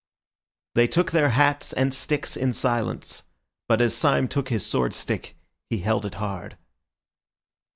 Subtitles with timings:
[0.73, 3.21] They took their hats and sticks in silence;
[3.67, 5.37] but as Syme took his sword stick,
[5.69, 6.57] he held it hard.